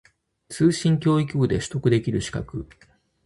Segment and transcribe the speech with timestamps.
[0.49, 2.67] 通信教育部で取得できる資格